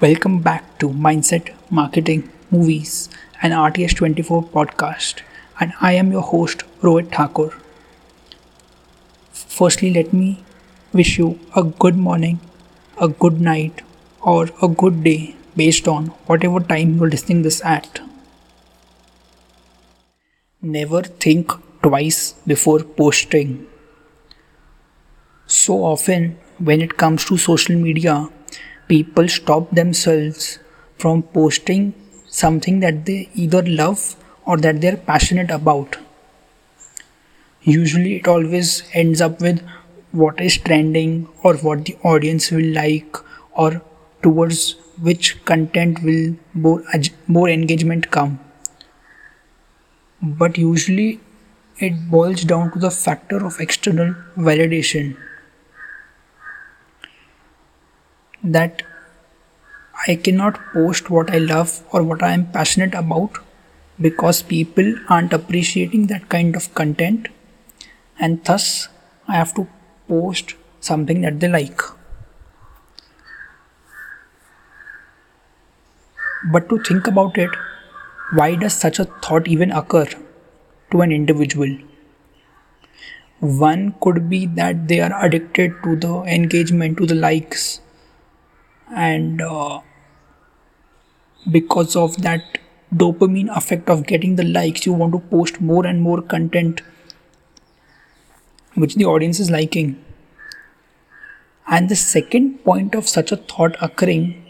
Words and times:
Welcome 0.00 0.40
back 0.40 0.78
to 0.78 0.88
Mindset 0.88 1.52
Marketing 1.70 2.30
Movies 2.50 3.08
and 3.42 3.52
RTS24 3.52 4.42
podcast. 4.42 5.22
And 5.60 5.72
I 5.80 5.92
am 5.94 6.12
your 6.12 6.22
host, 6.22 6.62
Rohit 6.80 7.10
Thakur. 7.12 7.50
Firstly, 9.32 9.92
let 9.92 10.12
me 10.12 10.42
wish 10.92 11.18
you 11.18 11.38
a 11.54 11.62
good 11.62 11.96
morning, 11.96 12.40
a 13.00 13.08
good 13.08 13.40
night, 13.40 13.82
or 14.22 14.48
a 14.62 14.68
good 14.68 15.04
day 15.04 15.36
based 15.56 15.86
on 15.88 16.06
whatever 16.26 16.60
time 16.60 16.96
you're 16.96 17.10
listening 17.10 17.42
this 17.42 17.64
at. 17.64 18.00
Never 20.62 21.04
think 21.04 21.52
twice 21.80 22.32
before 22.44 22.80
posting. 22.82 23.68
So 25.46 25.84
often, 25.84 26.38
when 26.58 26.82
it 26.82 26.96
comes 26.98 27.24
to 27.26 27.36
social 27.38 27.76
media, 27.76 28.28
people 28.88 29.28
stop 29.28 29.70
themselves 29.70 30.58
from 30.98 31.22
posting 31.22 31.94
something 32.28 32.80
that 32.80 33.04
they 33.06 33.28
either 33.34 33.62
love 33.62 34.16
or 34.44 34.56
that 34.58 34.80
they're 34.80 34.96
passionate 34.96 35.50
about. 35.50 35.96
Usually, 37.62 38.16
it 38.16 38.28
always 38.28 38.82
ends 38.92 39.20
up 39.20 39.40
with 39.40 39.66
what 40.12 40.40
is 40.40 40.56
trending 40.58 41.28
or 41.42 41.54
what 41.56 41.86
the 41.86 41.96
audience 42.04 42.50
will 42.50 42.72
like 42.74 43.16
or 43.52 43.82
towards 44.22 44.76
which 45.00 45.44
content 45.44 46.02
will 46.02 46.36
more, 46.52 46.82
more 47.26 47.48
engagement 47.48 48.10
come. 48.10 48.38
But 50.22 50.58
usually, 50.58 51.20
it 51.78 52.10
boils 52.10 52.42
down 52.44 52.72
to 52.72 52.78
the 52.78 52.90
factor 52.90 53.44
of 53.44 53.60
external 53.60 54.14
validation. 54.36 55.16
That 58.44 58.82
I 60.06 60.16
cannot 60.16 60.60
post 60.72 61.08
what 61.08 61.30
I 61.30 61.38
love 61.38 61.82
or 61.90 62.02
what 62.02 62.22
I 62.22 62.32
am 62.32 62.50
passionate 62.52 62.94
about 62.94 63.38
because 64.00 64.42
people 64.42 64.94
aren't 65.08 65.32
appreciating 65.32 66.08
that 66.08 66.28
kind 66.28 66.56
of 66.56 66.74
content, 66.74 67.28
and 68.18 68.44
thus 68.44 68.88
I 69.26 69.36
have 69.36 69.54
to 69.54 69.66
post 70.08 70.54
something 70.80 71.22
that 71.22 71.40
they 71.40 71.48
like. 71.48 71.80
But 76.52 76.68
to 76.68 76.78
think 76.82 77.06
about 77.06 77.38
it, 77.38 77.50
why 78.32 78.56
does 78.56 78.74
such 78.74 78.98
a 78.98 79.04
thought 79.04 79.48
even 79.48 79.70
occur 79.70 80.06
to 80.90 81.00
an 81.00 81.12
individual? 81.12 81.78
One 83.40 83.94
could 84.00 84.28
be 84.28 84.46
that 84.46 84.88
they 84.88 85.00
are 85.00 85.24
addicted 85.24 85.82
to 85.84 85.96
the 85.96 86.22
engagement, 86.24 86.98
to 86.98 87.06
the 87.06 87.14
likes, 87.14 87.80
and 88.94 89.42
uh, 89.42 89.80
because 91.50 91.96
of 91.96 92.16
that 92.22 92.58
dopamine 92.94 93.54
effect 93.56 93.88
of 93.88 94.06
getting 94.06 94.36
the 94.36 94.44
likes 94.44 94.86
you 94.86 94.92
want 94.92 95.12
to 95.12 95.18
post 95.18 95.60
more 95.60 95.86
and 95.86 96.00
more 96.00 96.22
content 96.22 96.80
which 98.74 98.94
the 98.96 99.04
audience 99.04 99.40
is 99.40 99.50
liking. 99.50 100.04
And 101.66 101.88
the 101.88 101.96
second 101.96 102.64
point 102.64 102.94
of 102.94 103.08
such 103.08 103.32
a 103.32 103.36
thought 103.36 103.76
occurring 103.80 104.44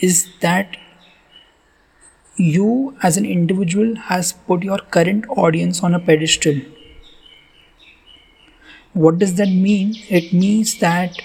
is 0.00 0.28
that 0.40 0.76
you 2.36 2.96
as 3.02 3.16
an 3.16 3.24
individual 3.24 3.96
has 3.96 4.32
put 4.32 4.62
your 4.62 4.78
current 4.78 5.24
audience 5.28 5.82
on 5.82 5.94
a 5.94 6.00
pedestal. 6.00 6.60
What 8.92 9.18
does 9.18 9.34
that 9.36 9.48
mean? 9.48 9.94
It 10.08 10.32
means 10.32 10.78
that 10.78 11.18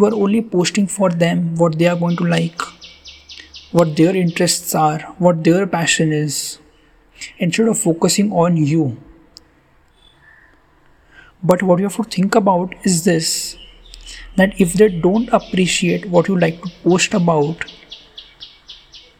you 0.00 0.06
are 0.06 0.14
only 0.14 0.40
posting 0.40 0.86
for 0.86 1.10
them 1.10 1.54
what 1.56 1.78
they 1.78 1.86
are 1.86 1.96
going 1.96 2.16
to 2.16 2.24
like, 2.24 2.62
what 3.70 3.96
their 3.96 4.16
interests 4.16 4.74
are, 4.74 5.00
what 5.18 5.44
their 5.44 5.66
passion 5.66 6.12
is, 6.12 6.58
instead 7.38 7.68
of 7.68 7.78
focusing 7.78 8.32
on 8.32 8.56
you. 8.56 8.96
But 11.42 11.62
what 11.62 11.78
you 11.78 11.84
have 11.84 11.96
to 11.96 12.04
think 12.04 12.34
about 12.34 12.74
is 12.84 13.04
this 13.04 13.56
that 14.36 14.58
if 14.60 14.74
they 14.74 14.88
don't 14.88 15.28
appreciate 15.38 16.06
what 16.06 16.28
you 16.28 16.38
like 16.38 16.62
to 16.62 16.70
post 16.82 17.14
about, 17.14 17.64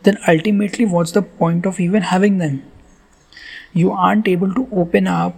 then 0.02 0.18
ultimately, 0.28 0.86
what's 0.86 1.12
the 1.12 1.22
point 1.22 1.66
of 1.66 1.80
even 1.80 2.02
having 2.02 2.38
them? 2.38 2.62
You 3.72 3.92
aren't 3.92 4.28
able 4.28 4.54
to 4.54 4.68
open 4.72 5.06
up 5.06 5.34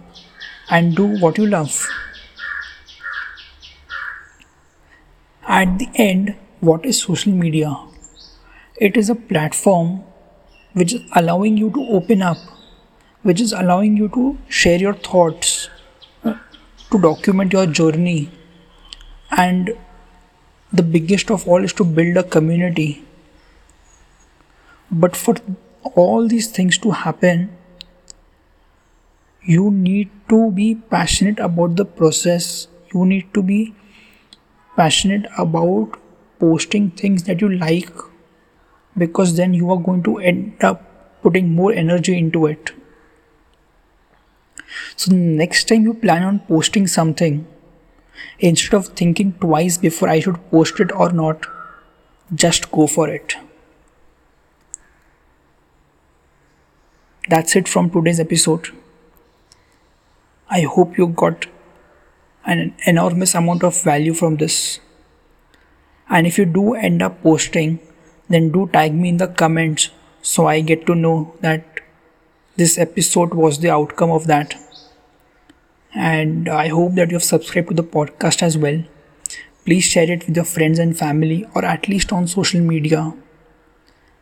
and 0.69 0.95
do 0.95 1.05
what 1.19 1.37
you 1.37 1.47
love. 1.47 1.85
At 5.53 5.77
the 5.77 5.87
end, 5.93 6.33
what 6.61 6.83
is 6.83 6.99
social 6.99 7.31
media? 7.31 7.77
It 8.77 8.97
is 8.97 9.09
a 9.11 9.13
platform 9.13 10.03
which 10.73 10.93
is 10.93 11.01
allowing 11.15 11.57
you 11.57 11.69
to 11.75 11.81
open 11.97 12.23
up, 12.23 12.37
which 13.21 13.39
is 13.39 13.53
allowing 13.53 13.95
you 13.95 14.07
to 14.15 14.35
share 14.47 14.79
your 14.79 14.95
thoughts, 14.95 15.69
to 16.23 17.01
document 17.03 17.53
your 17.53 17.67
journey, 17.67 18.31
and 19.29 19.77
the 20.71 20.81
biggest 20.81 21.29
of 21.29 21.47
all 21.47 21.63
is 21.63 21.73
to 21.73 21.83
build 21.83 22.17
a 22.17 22.23
community. 22.23 23.05
But 24.89 25.15
for 25.15 25.35
all 25.93 26.27
these 26.27 26.49
things 26.49 26.79
to 26.79 26.97
happen, 27.03 27.55
you 29.43 29.69
need 29.69 30.09
to 30.29 30.49
be 30.49 30.73
passionate 30.97 31.37
about 31.37 31.75
the 31.75 31.85
process, 31.85 32.67
you 32.91 33.05
need 33.05 33.31
to 33.35 33.43
be 33.43 33.75
passionate 34.75 35.25
about 35.37 35.99
posting 36.39 36.89
things 36.91 37.23
that 37.23 37.41
you 37.41 37.49
like 37.49 37.91
because 38.97 39.35
then 39.37 39.53
you 39.53 39.71
are 39.71 39.77
going 39.77 40.03
to 40.03 40.17
end 40.19 40.63
up 40.63 40.83
putting 41.21 41.53
more 41.53 41.71
energy 41.73 42.17
into 42.17 42.45
it. 42.45 42.71
So, 44.95 45.11
next 45.13 45.67
time 45.67 45.83
you 45.83 45.93
plan 45.93 46.23
on 46.23 46.39
posting 46.39 46.87
something, 46.87 47.45
instead 48.39 48.73
of 48.75 48.87
thinking 48.89 49.33
twice 49.33 49.77
before 49.77 50.09
I 50.09 50.19
should 50.19 50.39
post 50.51 50.79
it 50.79 50.91
or 50.91 51.11
not, 51.11 51.45
just 52.33 52.71
go 52.71 52.87
for 52.87 53.09
it. 53.09 53.35
That's 57.29 57.55
it 57.55 57.67
from 57.67 57.89
today's 57.89 58.19
episode. 58.19 58.69
I 60.49 60.61
hope 60.61 60.97
you 60.97 61.07
got 61.07 61.47
an 62.45 62.75
enormous 62.85 63.35
amount 63.35 63.63
of 63.63 63.81
value 63.83 64.13
from 64.13 64.37
this. 64.37 64.79
And 66.09 66.27
if 66.27 66.37
you 66.37 66.45
do 66.45 66.73
end 66.75 67.01
up 67.01 67.21
posting, 67.23 67.79
then 68.29 68.51
do 68.51 68.69
tag 68.71 68.93
me 68.93 69.09
in 69.09 69.17
the 69.17 69.27
comments 69.27 69.89
so 70.21 70.47
I 70.47 70.61
get 70.61 70.85
to 70.87 70.95
know 70.95 71.35
that 71.41 71.65
this 72.55 72.77
episode 72.77 73.33
was 73.33 73.59
the 73.59 73.69
outcome 73.69 74.11
of 74.11 74.27
that. 74.27 74.55
And 75.95 76.49
I 76.49 76.69
hope 76.69 76.93
that 76.95 77.09
you 77.09 77.15
have 77.15 77.23
subscribed 77.23 77.69
to 77.69 77.75
the 77.75 77.83
podcast 77.83 78.41
as 78.41 78.57
well. 78.57 78.83
Please 79.65 79.83
share 79.83 80.09
it 80.09 80.25
with 80.27 80.35
your 80.35 80.45
friends 80.45 80.79
and 80.79 80.97
family 80.97 81.45
or 81.55 81.63
at 81.63 81.87
least 81.87 82.11
on 82.11 82.27
social 82.27 82.61
media. 82.61 83.13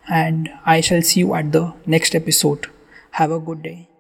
And 0.10 0.50
I 0.66 0.82
shall 0.82 1.02
see 1.02 1.22
you 1.22 1.34
at 1.36 1.52
the 1.52 1.74
next 1.86 2.16
episode. 2.16 2.68
Have 3.12 3.32
a 3.32 3.40
good 3.40 3.64
day. 3.64 3.91